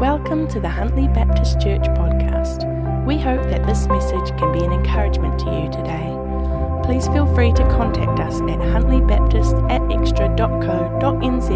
[0.00, 2.64] Welcome to the Huntly Baptist Church podcast.
[3.04, 6.16] We hope that this message can be an encouragement to you today.
[6.82, 11.50] Please feel free to contact us at huntly.baptist at xtra.co.nz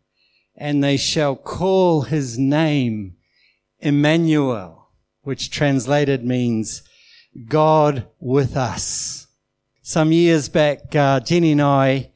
[0.56, 3.18] and they shall call his name
[3.84, 4.88] Emmanuel,
[5.24, 6.84] which translated means
[7.48, 9.28] God with us.
[9.82, 12.12] Some years back, uh, Jenny and I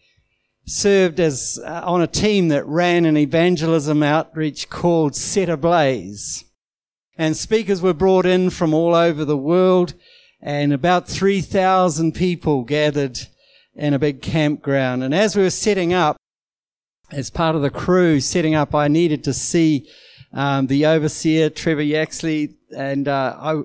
[0.65, 6.45] served as uh, on a team that ran an evangelism outreach called Set Ablaze.
[7.17, 9.93] And speakers were brought in from all over the world
[10.41, 13.19] and about 3,000 people gathered
[13.75, 15.03] in a big campground.
[15.03, 16.15] And as we were setting up,
[17.11, 19.89] as part of the crew setting up, I needed to see
[20.33, 23.61] um, the overseer, Trevor Yaxley, and uh, I,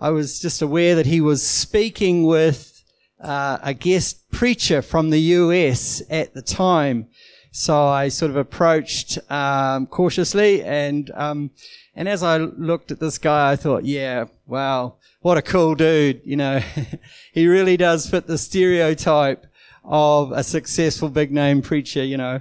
[0.00, 2.82] I was just aware that he was speaking with
[3.20, 7.08] uh, a guest preacher from the US at the time.
[7.52, 11.50] So I sort of approached um, cautiously, and um,
[11.94, 16.20] and as I looked at this guy, I thought, yeah, wow, what a cool dude.
[16.24, 16.60] You know,
[17.32, 19.46] he really does fit the stereotype
[19.84, 22.02] of a successful big name preacher.
[22.02, 22.40] You know,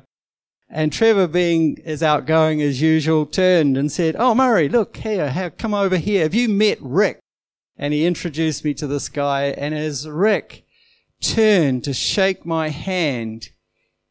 [0.76, 5.76] and Trevor, being as outgoing as usual, turned and said, Oh, Murray, look here, come
[5.76, 6.24] over here.
[6.24, 7.20] Have you met Rick?
[7.78, 9.50] And he introduced me to this guy.
[9.50, 10.66] And as Rick
[11.22, 13.50] turned to shake my hand,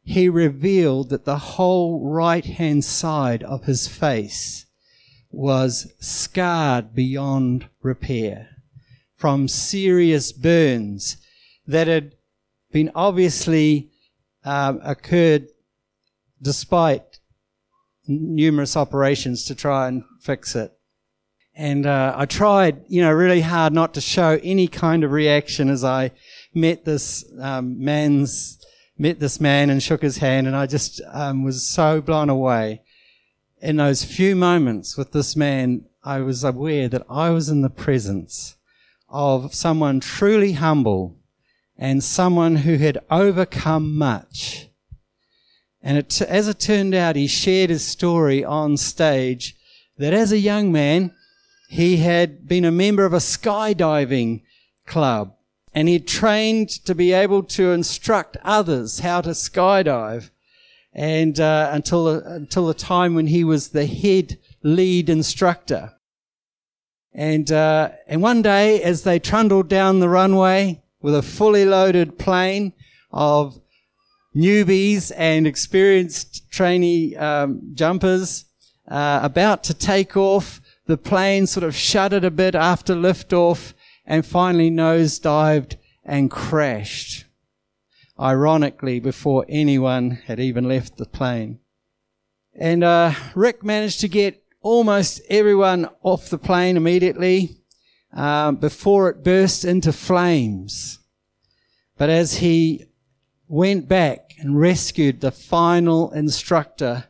[0.03, 4.65] he revealed that the whole right hand side of his face
[5.31, 8.47] was scarred beyond repair
[9.17, 11.17] from serious burns
[11.67, 12.15] that had
[12.71, 13.89] been obviously
[14.45, 15.49] um, occurred
[16.43, 17.19] despite
[18.07, 20.77] numerous operations to try and fix it.
[21.55, 25.69] And uh, I tried, you know, really hard not to show any kind of reaction
[25.69, 26.11] as I
[26.53, 28.59] met this um, man's
[28.97, 32.81] met this man and shook his hand, and I just um, was so blown away.
[33.59, 37.69] In those few moments with this man, I was aware that I was in the
[37.69, 38.55] presence
[39.09, 41.17] of someone truly humble
[41.77, 44.69] and someone who had overcome much
[45.83, 49.55] and it, as it turned out, he shared his story on stage
[49.97, 51.13] that as a young man,
[51.67, 54.41] he had been a member of a skydiving
[54.87, 55.35] club
[55.73, 60.29] and he trained to be able to instruct others how to skydive.
[60.95, 65.93] And uh, until until the time when he was the head lead instructor.
[67.11, 72.19] And uh, and one day, as they trundled down the runway with a fully loaded
[72.19, 72.73] plane
[73.11, 73.59] of
[74.35, 78.45] newbies and experienced trainee um, jumpers
[78.87, 80.61] uh, about to take off.
[80.85, 83.73] The plane sort of shuddered a bit after liftoff
[84.05, 87.25] and finally nosedived and crashed.
[88.19, 91.59] Ironically, before anyone had even left the plane.
[92.55, 97.57] And uh, Rick managed to get almost everyone off the plane immediately
[98.13, 100.99] um, before it burst into flames.
[101.97, 102.85] But as he
[103.53, 107.03] went back and rescued the final instructor,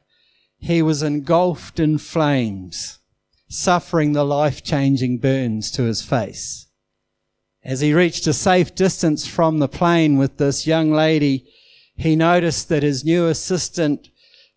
[0.58, 3.00] he was engulfed in flames,
[3.48, 6.68] suffering the life changing burns to his face.
[7.64, 11.48] As he reached a safe distance from the plane with this young lady,
[11.96, 14.10] he noticed that his new assistant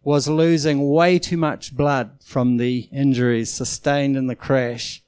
[0.02, 5.04] was losing way too much blood from the injuries sustained in the crash.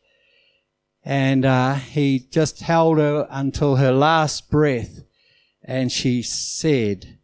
[1.04, 5.02] And uh, he just held her until her last breath
[5.68, 7.18] and she said,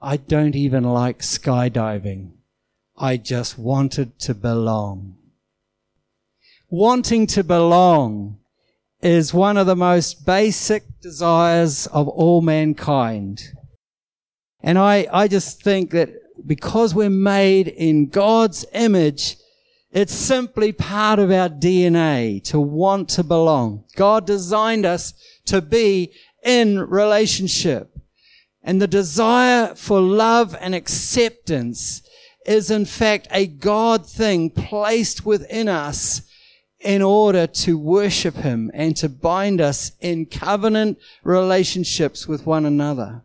[0.00, 2.34] I don't even like skydiving.
[2.96, 5.16] I just wanted to belong.
[6.70, 8.38] Wanting to belong
[9.02, 13.42] is one of the most basic desires of all mankind.
[14.62, 16.10] And I, I just think that
[16.46, 19.36] because we're made in God's image,
[19.90, 23.84] it's simply part of our DNA to want to belong.
[23.96, 25.12] God designed us
[25.46, 26.12] to be
[26.42, 27.96] in relationship.
[28.62, 32.02] And the desire for love and acceptance
[32.46, 36.22] is in fact a God thing placed within us
[36.80, 43.22] in order to worship Him and to bind us in covenant relationships with one another.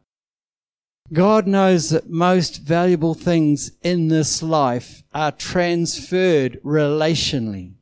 [1.14, 7.76] God knows that most valuable things in this life are transferred relationally.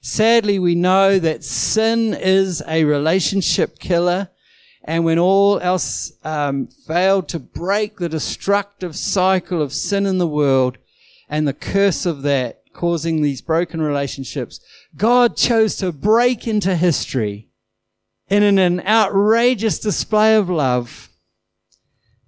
[0.00, 4.30] Sadly, we know that sin is a relationship killer.
[4.84, 10.26] And when all else um, failed to break the destructive cycle of sin in the
[10.26, 10.78] world
[11.28, 14.60] and the curse of that, causing these broken relationships,
[14.96, 17.48] God chose to break into history
[18.28, 21.10] in an outrageous display of love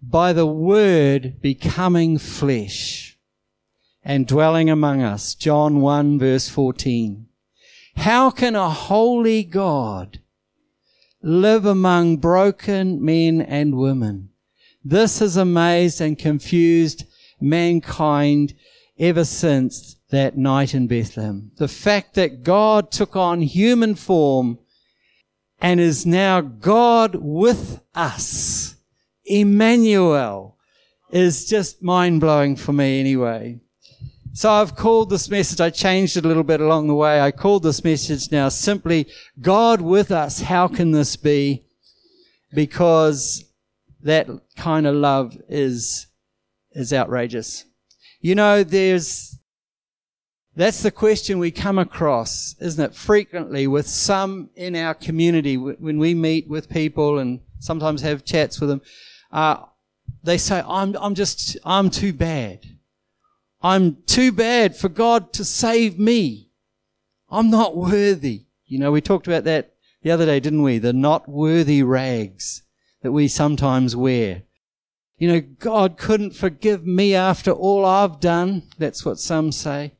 [0.02, 3.18] by the word becoming flesh
[4.04, 5.34] and dwelling among us.
[5.34, 7.26] John 1 verse 14.
[7.96, 10.20] How can a holy God
[11.24, 14.28] live among broken men and women?
[14.84, 17.04] This has amazed and confused
[17.40, 18.54] mankind
[18.98, 21.50] ever since that night in Bethlehem.
[21.56, 24.58] The fact that God took on human form
[25.60, 28.76] and is now God with us.
[29.24, 30.58] Emmanuel
[31.10, 33.60] is just mind blowing for me anyway.
[34.36, 37.20] So I've called this message, I changed it a little bit along the way.
[37.20, 39.06] I called this message now simply
[39.40, 40.40] God with us.
[40.40, 41.62] How can this be?
[42.52, 43.44] Because
[44.02, 44.26] that
[44.56, 46.08] kind of love is,
[46.72, 47.64] is outrageous.
[48.20, 49.38] You know, there's,
[50.56, 52.92] that's the question we come across, isn't it?
[52.92, 58.60] Frequently with some in our community when we meet with people and sometimes have chats
[58.60, 58.82] with them.
[59.30, 59.58] Uh,
[60.24, 62.73] they say, I'm, I'm just, I'm too bad.
[63.64, 66.50] I'm too bad for God to save me.
[67.30, 68.44] I'm not worthy.
[68.66, 69.72] You know, we talked about that
[70.02, 70.76] the other day, didn't we?
[70.76, 72.62] The not worthy rags
[73.00, 74.42] that we sometimes wear.
[75.16, 78.64] You know, God couldn't forgive me after all I've done.
[78.76, 79.92] That's what some say.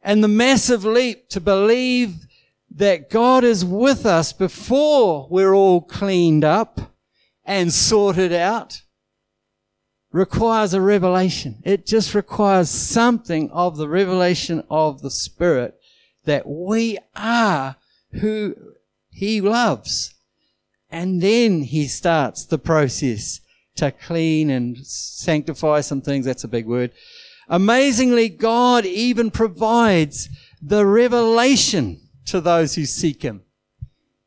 [0.00, 2.26] And the massive leap to believe
[2.70, 6.94] that God is with us before we're all cleaned up
[7.44, 8.84] and sorted out
[10.12, 11.62] requires a revelation.
[11.64, 15.78] It just requires something of the revelation of the Spirit
[16.24, 17.76] that we are
[18.12, 18.54] who
[19.10, 20.14] He loves.
[20.90, 23.40] And then He starts the process
[23.76, 26.24] to clean and sanctify some things.
[26.24, 26.92] That's a big word.
[27.48, 30.28] Amazingly, God even provides
[30.60, 33.42] the revelation to those who seek Him.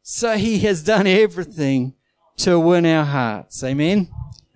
[0.04, 1.94] So He has done everything
[2.38, 3.64] to win our hearts.
[3.64, 4.10] Amen.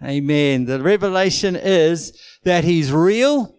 [0.06, 0.66] Amen.
[0.66, 3.56] The revelation is that He's real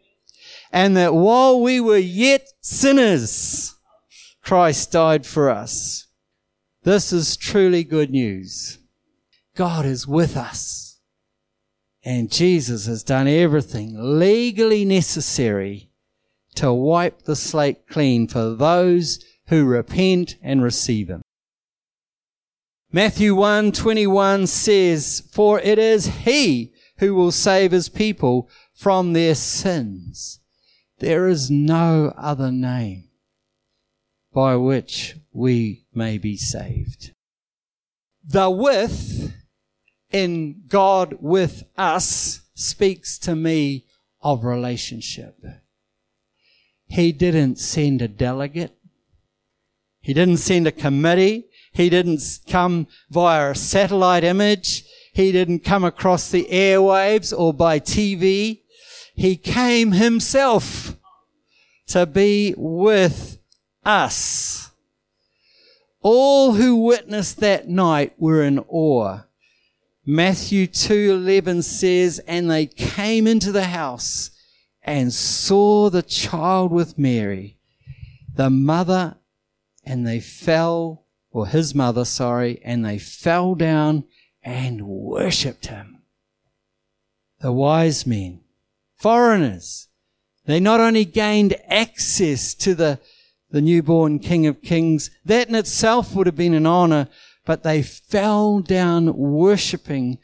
[0.72, 3.74] and that while we were yet sinners,
[4.42, 6.06] Christ died for us.
[6.82, 8.78] This is truly good news.
[9.56, 11.00] God is with us.
[12.04, 15.90] And Jesus has done everything legally necessary
[16.54, 21.22] to wipe the slate clean for those who repent and receive Him.
[22.96, 30.40] Matthew 1:21 says, "For it is he who will save his people from their sins.
[31.00, 33.10] There is no other name
[34.32, 37.12] by which we may be saved."
[38.24, 39.34] The with
[40.10, 43.84] in God with us speaks to me
[44.22, 45.38] of relationship.
[46.86, 48.74] He didn't send a delegate.
[50.00, 51.50] He didn't send a committee.
[51.76, 54.84] He didn't come via a satellite image.
[55.12, 58.62] He didn't come across the airwaves or by TV.
[59.14, 60.96] He came himself
[61.88, 63.38] to be with
[63.84, 64.70] us.
[66.00, 69.24] All who witnessed that night were in awe.
[70.06, 74.30] Matthew 2:11 says, "And they came into the house
[74.82, 77.58] and saw the child with Mary,
[78.34, 79.16] the mother,
[79.84, 81.05] and they fell
[81.36, 84.04] or his mother, sorry, and they fell down
[84.42, 86.00] and worshipped him.
[87.40, 88.40] The wise men,
[88.96, 89.88] foreigners,
[90.46, 93.00] they not only gained access to the,
[93.50, 97.06] the newborn King of Kings, that in itself would have been an honor,
[97.44, 100.16] but they fell down worshipping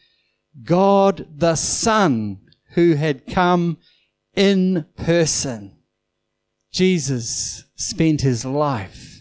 [0.65, 2.41] God the Son
[2.71, 3.77] who had come
[4.35, 5.77] in person.
[6.73, 9.13] Jesus spent his life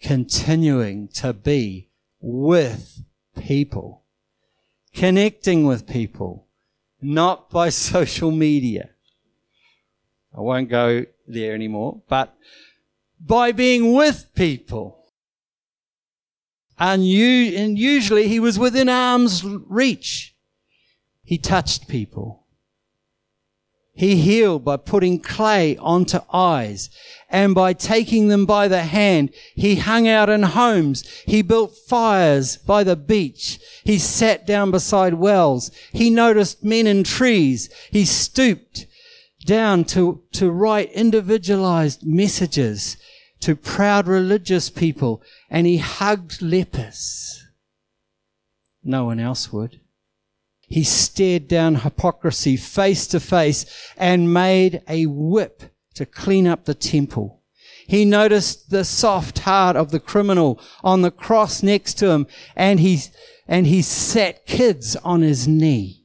[0.00, 1.88] continuing to be
[2.20, 3.02] with
[3.36, 4.04] people,
[4.94, 6.46] connecting with people,
[7.00, 8.90] not by social media.
[10.36, 12.36] I won't go there anymore, but
[13.20, 14.94] by being with people.
[16.78, 20.36] And, you, and usually he was within arm's reach.
[21.24, 22.46] He touched people.
[23.98, 26.88] He healed by putting clay onto eyes
[27.28, 29.30] and by taking them by the hand.
[29.56, 31.02] He hung out in homes.
[31.26, 33.58] He built fires by the beach.
[33.82, 35.72] He sat down beside wells.
[35.92, 37.70] He noticed men in trees.
[37.90, 38.86] He stooped
[39.44, 42.98] down to, to write individualized messages
[43.40, 47.44] to proud religious people and he hugged lepers.
[48.84, 49.80] No one else would.
[50.68, 53.64] He stared down hypocrisy face to face
[53.96, 55.62] and made a whip
[55.94, 57.42] to clean up the temple.
[57.86, 62.80] He noticed the soft heart of the criminal on the cross next to him and
[62.80, 63.00] he,
[63.48, 66.04] and he sat kids on his knee.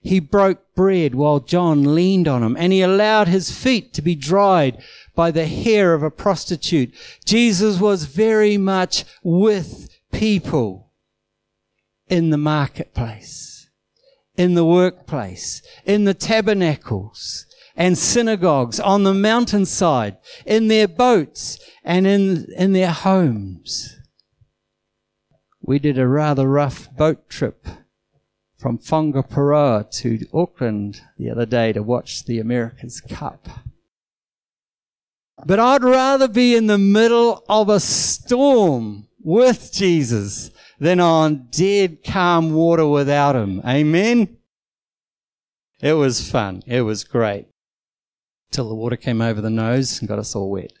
[0.00, 4.16] He broke bread while John leaned on him and he allowed his feet to be
[4.16, 4.82] dried
[5.14, 6.92] by the hair of a prostitute.
[7.24, 10.91] Jesus was very much with people
[12.08, 13.70] in the marketplace,
[14.36, 22.06] in the workplace, in the tabernacles and synagogues on the mountainside, in their boats and
[22.06, 23.98] in, in their homes.
[25.62, 27.66] We did a rather rough boat trip
[28.58, 33.48] from Whangaparoa to Auckland the other day to watch the America's Cup.
[35.44, 42.02] But I'd rather be in the middle of a storm with Jesus than on dead
[42.04, 43.60] calm water without him.
[43.66, 44.36] Amen.
[45.80, 46.62] It was fun.
[46.66, 47.46] It was great.
[48.50, 50.72] Till the water came over the nose and got us all wet.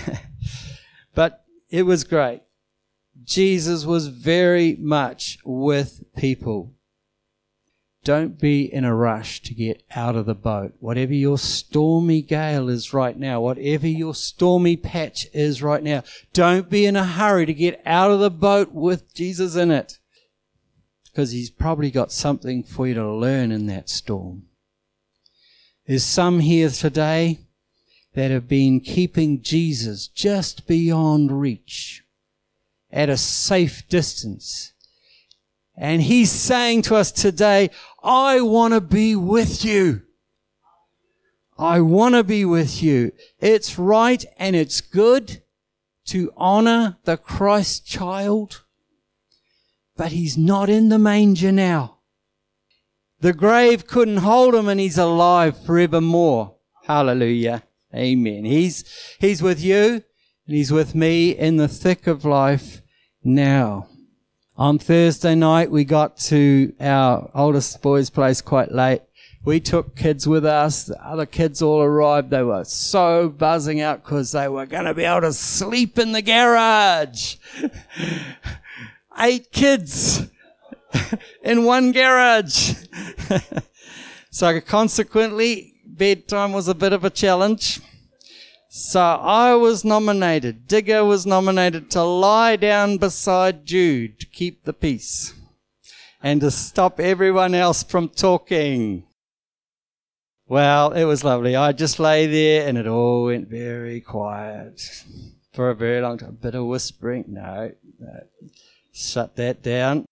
[1.14, 2.42] but it was great.
[3.22, 6.74] Jesus was very much with people.
[8.02, 10.72] Don't be in a rush to get out of the boat.
[10.80, 16.02] Whatever your stormy gale is right now, whatever your stormy patch is right now,
[16.32, 19.98] don't be in a hurry to get out of the boat with Jesus in it.
[21.04, 24.44] Because he's probably got something for you to learn in that storm.
[25.86, 27.40] There's some here today
[28.14, 32.02] that have been keeping Jesus just beyond reach,
[32.90, 34.72] at a safe distance
[35.76, 37.70] and he's saying to us today,
[38.02, 40.02] I want to be with you.
[41.58, 43.12] I want to be with you.
[43.38, 45.42] It's right and it's good
[46.06, 48.64] to honor the Christ child,
[49.96, 51.98] but he's not in the manger now.
[53.20, 56.56] The grave couldn't hold him and he's alive forevermore.
[56.84, 57.62] Hallelujah.
[57.94, 58.46] Amen.
[58.46, 58.84] He's,
[59.18, 60.02] he's with you
[60.46, 62.80] and he's with me in the thick of life
[63.22, 63.89] now.
[64.60, 69.00] On Thursday night, we got to our oldest boy's place quite late.
[69.42, 70.84] We took kids with us.
[70.84, 72.28] The other kids all arrived.
[72.28, 76.12] They were so buzzing out because they were going to be able to sleep in
[76.12, 77.36] the garage.
[79.18, 80.28] Eight kids
[81.42, 82.74] in one garage.
[84.30, 87.80] so consequently, bedtime was a bit of a challenge.
[88.72, 94.72] So I was nominated, Digger was nominated to lie down beside Jude to keep the
[94.72, 95.34] peace
[96.22, 99.02] and to stop everyone else from talking.
[100.46, 101.56] Well, it was lovely.
[101.56, 104.80] I just lay there and it all went very quiet
[105.52, 106.28] for a very long time.
[106.28, 107.24] A bit of whispering.
[107.26, 108.20] No, no.
[108.92, 110.06] shut that down.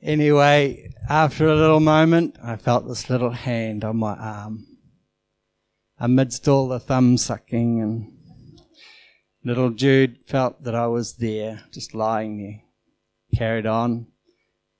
[0.00, 4.68] Anyway, after a little moment, I felt this little hand on my arm
[6.04, 8.12] amidst all the thumb sucking and
[9.42, 13.38] little Jude felt that I was there, just lying there.
[13.38, 14.08] Carried on.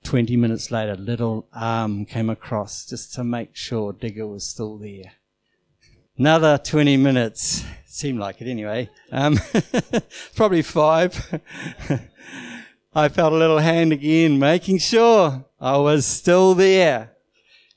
[0.03, 5.13] Twenty minutes later, little arm came across just to make sure Digger was still there.
[6.19, 7.65] Another 20 minutes.
[7.87, 8.91] Seemed like it anyway.
[9.11, 9.41] Um,
[10.37, 11.41] probably five.
[12.95, 17.13] I felt a little hand again, making sure I was still there.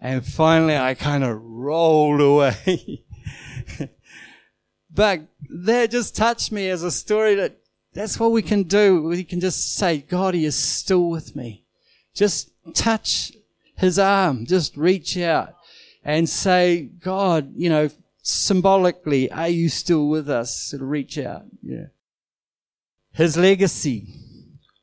[0.01, 3.05] And finally I kind of rolled away.
[4.89, 7.57] But that just touched me as a story that
[7.93, 9.03] that's what we can do.
[9.03, 11.65] We can just say, God, He is still with me.
[12.13, 13.33] Just touch
[13.75, 14.45] His arm.
[14.45, 15.55] Just reach out
[16.03, 17.89] and say, God, you know,
[18.21, 20.73] symbolically, are you still with us?
[20.77, 21.43] reach out.
[21.61, 21.87] Yeah.
[23.13, 24.07] His legacy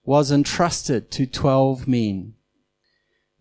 [0.05, 2.35] was entrusted to 12 men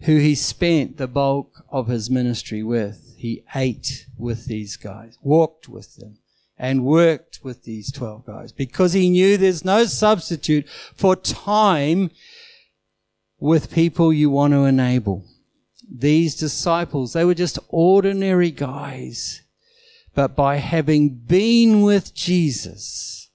[0.02, 3.03] who he spent the bulk of his ministry with.
[3.24, 6.18] He ate with these guys, walked with them,
[6.58, 12.12] and worked with these 12 guys because he knew there's no substitute for time
[13.40, 15.24] with people you want to enable.
[15.90, 19.44] These disciples, they were just ordinary guys,
[20.14, 23.30] but by having been with Jesus,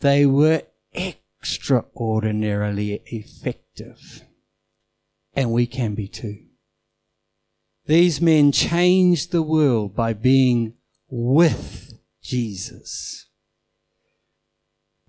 [0.00, 0.60] they were
[0.94, 4.24] extraordinarily effective.
[5.32, 6.45] And we can be too.
[7.86, 10.74] These men changed the world by being
[11.08, 13.26] with Jesus.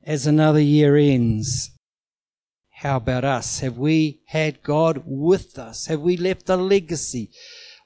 [0.03, 1.71] As another year ends,
[2.69, 3.61] how about us?
[3.61, 5.87] Have we had God with us?
[5.87, 7.31] Have we left a legacy?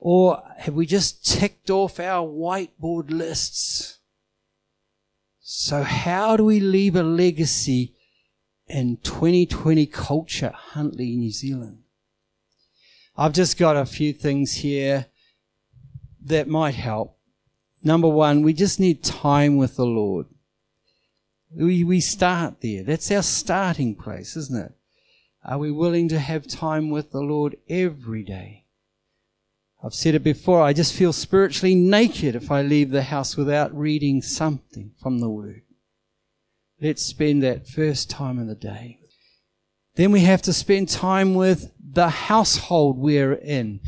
[0.01, 3.99] Or have we just ticked off our whiteboard lists?
[5.39, 7.95] So how do we leave a legacy
[8.67, 11.83] in 2020 culture, Huntly, New Zealand?
[13.15, 15.07] I've just got a few things here
[16.23, 17.17] that might help
[17.83, 20.27] Number one, we just need time with the Lord.
[21.53, 22.83] We, we start there.
[22.83, 24.73] That's our starting place, isn't it?
[25.43, 28.65] Are we willing to have time with the Lord every day?
[29.83, 33.75] I've said it before, I just feel spiritually naked if I leave the house without
[33.75, 35.63] reading something from the Word.
[36.79, 39.00] Let's spend that first time of the day.
[40.01, 43.81] Then we have to spend time with the household we're in.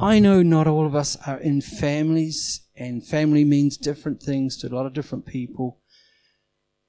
[0.00, 4.66] I know not all of us are in families, and family means different things to
[4.66, 5.78] a lot of different people.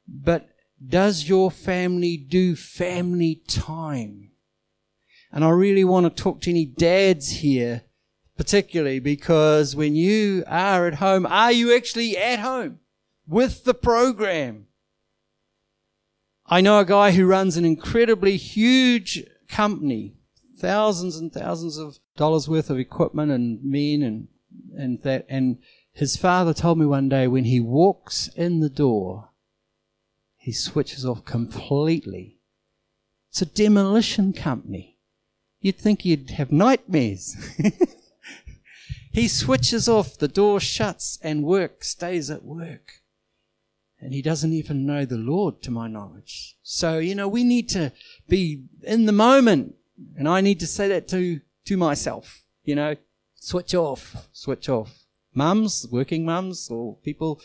[0.07, 0.49] But
[0.83, 4.31] does your family do family time?
[5.31, 7.83] And I really want to talk to any dads here,
[8.35, 12.79] particularly because when you are at home, are you actually at home
[13.27, 14.65] with the program?
[16.53, 20.17] I know a guy who runs an incredibly huge company,
[20.57, 24.27] thousands and thousands of dollars worth of equipment and men and,
[24.75, 25.25] and that.
[25.29, 25.59] And
[25.93, 29.29] his father told me one day when he walks in the door,
[30.35, 32.39] he switches off completely.
[33.29, 34.97] It's a demolition company.
[35.61, 37.37] You'd think you'd have nightmares.
[39.13, 43.00] he switches off, the door shuts, and work stays at work.
[44.01, 46.57] And he doesn't even know the Lord, to my knowledge.
[46.63, 47.91] So, you know, we need to
[48.27, 49.75] be in the moment.
[50.17, 52.95] And I need to say that to, to myself, you know,
[53.35, 55.05] switch off, switch off.
[55.33, 57.39] Mums, working mums, or people,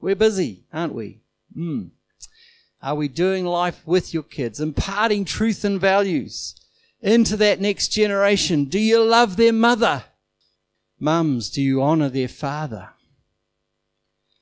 [0.00, 1.20] we're busy, aren't we?
[1.56, 1.90] Mm.
[2.82, 6.54] Are we doing life with your kids, imparting truth and values
[7.00, 8.64] into that next generation?
[8.64, 10.04] Do you love their mother?
[10.98, 12.90] Mums, do you honor their father?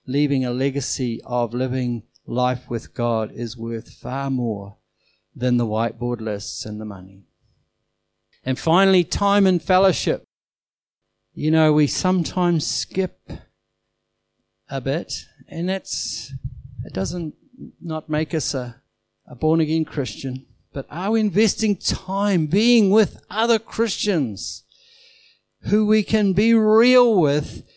[0.09, 4.79] Leaving a legacy of living life with God is worth far more
[5.37, 7.25] than the whiteboard lists and the money.
[8.43, 10.25] And finally, time and fellowship.
[11.35, 13.31] You know, we sometimes skip
[14.71, 16.33] a bit, and that's,
[16.87, 17.35] it doesn't
[17.79, 18.81] not make us a,
[19.27, 24.65] a born again Christian, but are we investing time being with other Christians
[25.65, 27.69] who we can be real with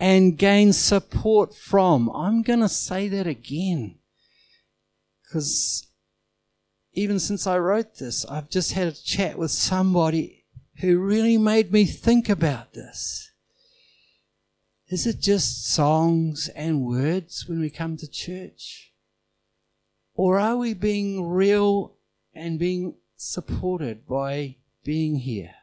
[0.00, 2.10] and gain support from?
[2.10, 3.98] I'm going to say that again
[5.22, 5.86] because
[6.92, 10.46] even since I wrote this, I've just had a chat with somebody
[10.80, 13.30] who really made me think about this.
[14.88, 18.92] Is it just songs and words when we come to church?
[20.14, 21.94] Or are we being real
[22.34, 25.54] and being supported by being here?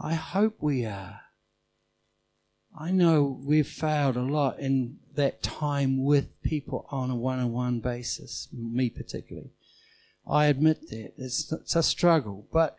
[0.00, 1.20] I hope we are.
[2.80, 7.52] I know we've failed a lot in that time with people on a one on
[7.52, 9.50] one basis, me particularly.
[10.24, 11.14] I admit that.
[11.16, 12.46] It's, it's a struggle.
[12.52, 12.78] But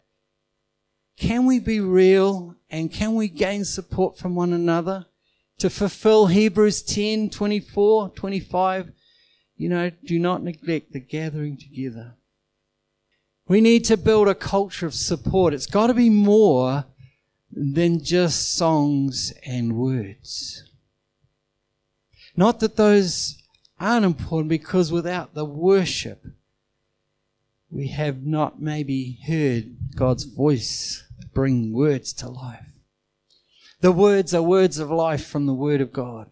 [1.18, 5.08] can we be real and can we gain support from one another
[5.58, 8.92] to fulfill Hebrews 10, 24, 25?
[9.58, 12.16] You know, do not neglect the gathering together.
[13.50, 15.54] We need to build a culture of support.
[15.54, 16.86] It's got to be more
[17.52, 20.64] than just songs and words.
[22.36, 23.42] Not that those
[23.80, 26.26] aren't important because without the worship,
[27.72, 32.66] we have not maybe heard God's voice bring words to life.
[33.82, 36.30] The words are words of life from the Word of God.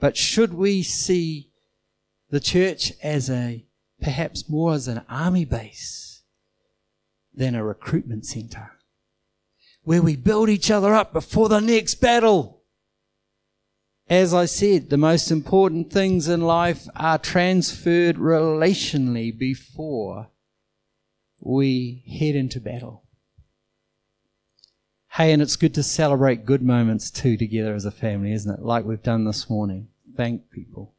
[0.00, 1.50] But should we see
[2.30, 3.64] the church as a
[4.00, 6.22] perhaps more as an army base
[7.34, 8.77] than a recruitment center
[9.88, 12.60] where we build each other up before the next battle.
[14.06, 20.28] As I said, the most important things in life are transferred relationally before
[21.40, 23.04] we head into battle.
[25.12, 28.62] Hey, and it's good to celebrate good moments too together as a family, isn't it?
[28.62, 29.88] Like we've done this morning.
[30.14, 30.96] Thank people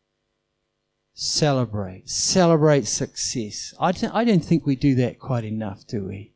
[1.13, 3.71] celebrate, celebrate success.
[3.79, 6.33] I don't, I don't think we do that quite enough, do we?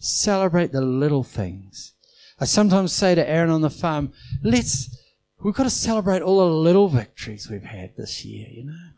[0.00, 1.92] Celebrate the little things.
[2.40, 4.98] I sometimes say to Aaron on the farm, let's,
[5.40, 8.90] we've got to celebrate all the little victories we've had this year, you know?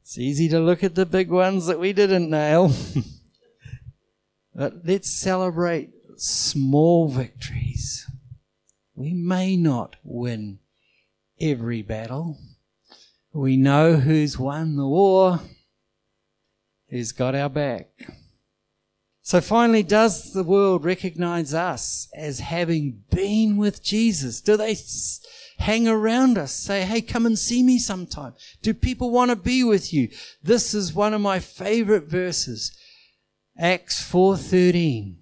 [0.00, 2.74] It's easy to look at the big ones that we didn't nail.
[4.54, 8.10] but let's celebrate small victories.
[8.96, 10.58] We may not win
[11.40, 12.38] every battle
[13.32, 15.40] we know who's won the war,
[16.90, 17.88] who's got our back.
[19.24, 24.40] So finally, does the world recognize us as having been with Jesus?
[24.40, 24.76] Do they
[25.58, 28.34] hang around us, say, hey, come and see me sometime?
[28.62, 30.08] Do people want to be with you?
[30.42, 32.76] This is one of my favorite verses.
[33.56, 35.18] Acts 4.13.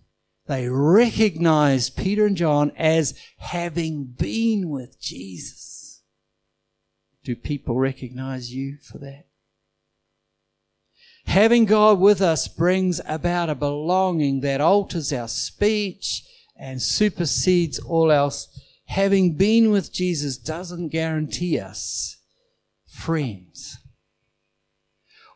[0.46, 6.02] They recognize Peter and John as having been with Jesus.
[7.22, 9.26] Do people recognize you for that?
[11.30, 16.24] Having God with us brings about a belonging that alters our speech
[16.56, 18.48] and supersedes all else.
[18.86, 22.16] Having been with Jesus doesn't guarantee us
[22.84, 23.78] friends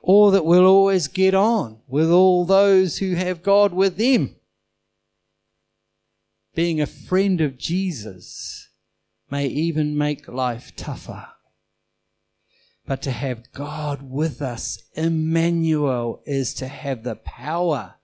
[0.00, 4.34] or that we'll always get on with all those who have God with them.
[6.56, 8.68] Being a friend of Jesus
[9.30, 11.33] may even make life tougher.
[12.86, 17.94] But to have God with us, Emmanuel, is to have the power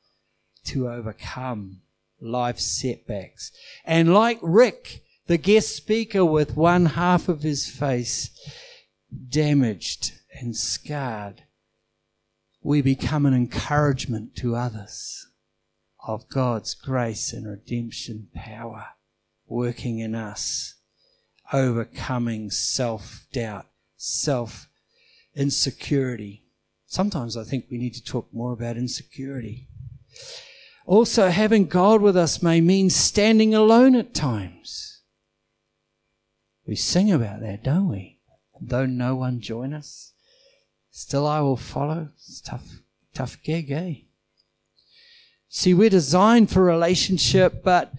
[0.65, 1.83] to overcome
[2.21, 3.53] life's setbacks.
[3.85, 8.31] And like Rick, the guest speaker with one half of his face
[9.29, 11.43] damaged and scarred,
[12.63, 15.27] we become an encouragement to others
[16.07, 18.87] of God's grace and redemption power
[19.47, 20.77] working in us,
[21.53, 23.67] overcoming self doubt,
[23.97, 24.70] self
[25.35, 26.45] insecurity.
[26.87, 29.69] Sometimes I think we need to talk more about insecurity.
[30.87, 35.03] Also, having God with us may mean standing alone at times.
[36.67, 38.19] We sing about that, don't we?
[38.61, 40.13] Though no one join us,
[40.91, 42.11] still I will follow.
[42.17, 42.83] It's tough,
[43.15, 43.95] tough gig, eh?
[45.49, 47.93] See, we're designed for relationship, but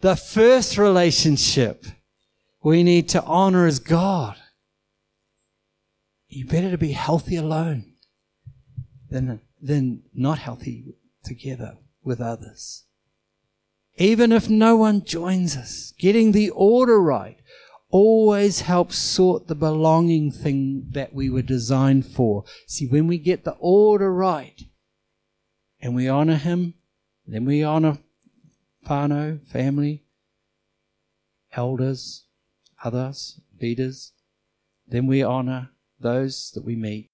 [0.00, 1.84] the first relationship
[2.62, 4.36] we need to honor is God.
[6.28, 7.92] You better to be healthy alone
[9.10, 12.84] than, than not healthy together with others.
[13.96, 17.38] Even if no one joins us, getting the order right
[17.90, 22.44] always helps sort the belonging thing that we were designed for.
[22.66, 24.60] See, when we get the order right
[25.80, 26.74] and we honor Him,
[27.26, 27.98] then we honor
[28.86, 30.04] whānau, family,
[31.52, 32.24] elders,
[32.84, 34.12] others, leaders,
[34.86, 37.10] then we honor those that we meet.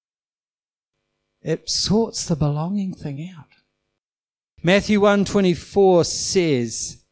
[1.43, 3.47] It sorts the belonging thing out.
[4.63, 7.03] Matthew 124 says,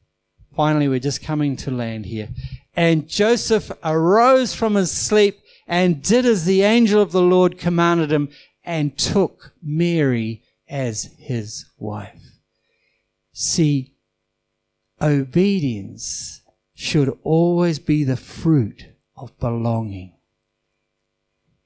[0.54, 2.28] finally we're just coming to land here.
[2.76, 8.12] And Joseph arose from his sleep and did as the angel of the Lord commanded
[8.12, 8.28] him
[8.64, 12.38] and took Mary as his wife.
[13.32, 13.94] See,
[15.02, 16.42] obedience
[16.74, 20.14] should always be the fruit of belonging.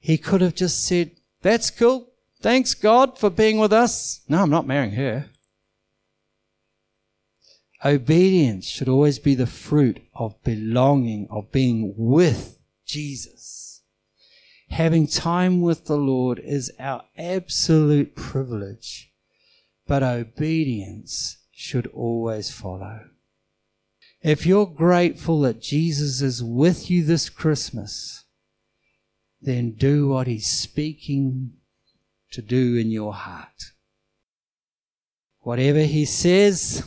[0.05, 2.11] He could have just said, That's cool.
[2.39, 4.21] Thanks, God, for being with us.
[4.29, 5.31] No, I'm not marrying her.
[7.83, 13.81] Obedience should always be the fruit of belonging, of being with Jesus.
[14.69, 19.11] Having time with the Lord is our absolute privilege,
[19.87, 23.05] but obedience should always follow.
[24.21, 28.24] If you're grateful that Jesus is with you this Christmas,
[29.45, 31.53] then do what he's speaking
[32.31, 33.71] to do in your heart.
[35.41, 36.83] Whatever he says,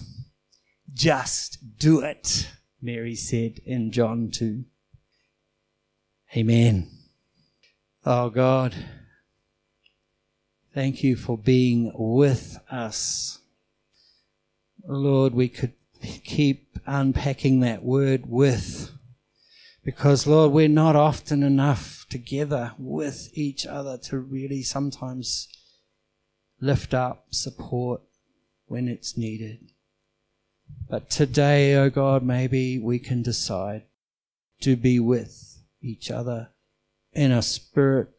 [0.93, 2.51] just do it,
[2.83, 4.65] Mary said in John 2.
[6.37, 6.91] Amen.
[8.05, 8.75] Oh God,
[10.75, 13.39] thank you for being with us.
[14.85, 15.75] Lord, we could
[16.25, 18.91] keep unpacking that word with
[19.89, 25.49] because, Lord, we're not often enough together with each other to really sometimes
[26.61, 28.03] lift up, support
[28.67, 29.71] when it's needed.
[30.91, 33.85] But today, O oh God, maybe we can decide
[34.61, 36.51] to be with each other
[37.15, 38.11] in a spirit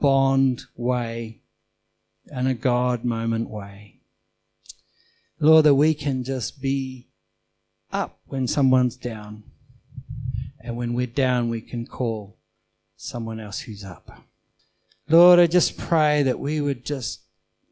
[0.00, 1.42] bond way
[2.26, 4.00] and a God moment way.
[5.38, 7.06] Lord, that we can just be
[7.92, 9.44] up when someone's down.
[10.66, 12.38] And when we're down, we can call
[12.96, 14.20] someone else who's up.
[15.08, 17.20] Lord, I just pray that we would just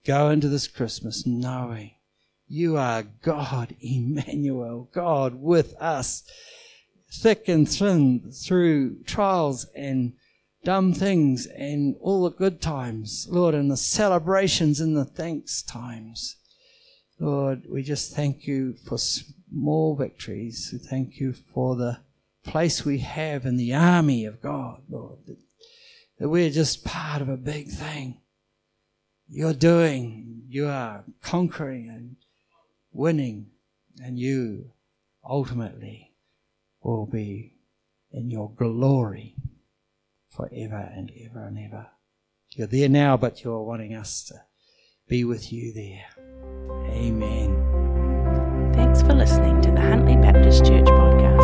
[0.07, 1.91] go into this Christmas knowing
[2.47, 6.23] you are God, Emmanuel, God with us,
[7.11, 10.13] thick and thin through trials and
[10.63, 16.37] dumb things and all the good times, Lord, and the celebrations and the thanks times.
[17.19, 20.71] Lord, we just thank you for small victories.
[20.73, 21.99] We thank you for the
[22.45, 25.39] place we have in the army of God, Lord, that,
[26.19, 28.21] that we're just part of a big thing.
[29.29, 32.17] You're doing, you are conquering and
[32.93, 33.47] winning,
[34.03, 34.73] and you
[35.25, 36.13] ultimately
[36.83, 37.55] will be
[38.13, 39.35] in your glory
[40.31, 41.87] forever and ever and ever.
[42.51, 44.35] You're there now, but you're wanting us to
[45.09, 46.05] be with you there.
[46.91, 48.73] Amen.
[48.75, 51.44] Thanks for listening to the Huntly Baptist Church podcast.